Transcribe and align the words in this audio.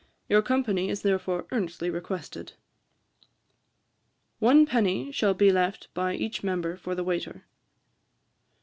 Your 0.27 0.41
company 0.41 0.89
is 0.89 1.03
therefore 1.03 1.45
earnestly 1.51 1.91
requested." 1.91 2.53
'One 4.39 4.65
penny 4.65 5.11
shall 5.11 5.35
be 5.35 5.51
left 5.51 5.93
by 5.93 6.15
each 6.15 6.43
member 6.43 6.75
for 6.75 6.95
the 6.95 7.03
waiter.' 7.03 7.45